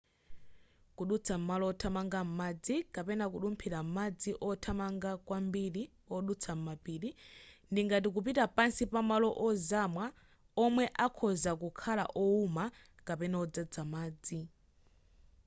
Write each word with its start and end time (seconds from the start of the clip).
kudutsa 0.97 1.33
m'malo 1.39 1.63
othamanga 1.71 2.19
madzi 2.39 2.75
kapena: 2.93 3.25
kudumphira 3.33 3.79
m'madzi 3.85 4.31
othamanga 4.49 5.11
kwambiri 5.27 5.83
odutsa 6.15 6.51
m'mapiri 6.57 7.09
ndi 7.71 7.81
ngati 7.85 8.07
kupita 8.15 8.43
pansi 8.55 8.83
pa 8.91 8.99
malo 9.09 9.29
ozama 9.47 10.05
omwe 10.63 10.85
akhoza 11.05 11.51
kukhala 11.61 12.03
owuma 12.23 12.63
kapena 13.07 13.35
odzadza 13.43 13.81
madzi 13.93 14.39